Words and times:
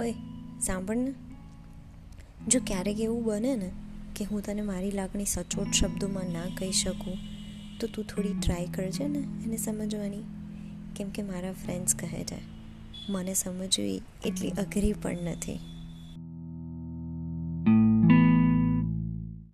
ઓય 0.00 0.14
સાંભળ 0.60 0.96
ને? 0.96 1.12
જો 2.48 2.60
ક્યારેક 2.66 3.00
એવું 3.00 3.24
બને 3.24 3.56
ને 3.56 3.70
કે 4.16 4.24
હું 4.24 4.42
તને 4.42 4.62
મારી 4.62 4.90
લાગણી 4.90 5.24
સચોટ 5.24 5.72
શબ્દોમાં 5.72 6.32
ના 6.32 6.46
કહી 6.58 6.72
શકું, 6.72 7.18
તો 7.80 7.86
તું 7.86 8.04
થોડી 8.04 8.32
ટ્રાય 8.32 8.66
કરજે 8.66 9.08
ને 9.08 9.18
એને 9.18 9.56
સમજવાની. 9.56 10.24
કેમ 10.96 11.10
કે 11.10 11.22
મારા 11.22 11.52
ફ્રેન્ડ્સ 11.52 11.94
કહે 11.94 12.24
છે, 12.24 12.40
મને 13.08 13.34
સમજવી 13.34 14.00
એટલી 14.26 14.50
અઘરી 14.50 14.92
પણ 14.92 15.18
નથી. 15.24 15.58